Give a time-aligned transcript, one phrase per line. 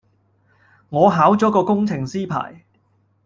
[0.89, 2.65] 我考咗個工程師牌